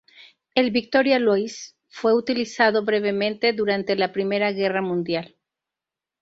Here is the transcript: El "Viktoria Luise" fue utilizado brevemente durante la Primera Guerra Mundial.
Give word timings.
El 0.55 0.71
"Viktoria 0.71 1.19
Luise" 1.19 1.75
fue 1.87 2.15
utilizado 2.15 2.83
brevemente 2.83 3.53
durante 3.53 3.95
la 3.95 4.11
Primera 4.11 4.51
Guerra 4.51 4.81
Mundial. 4.81 5.37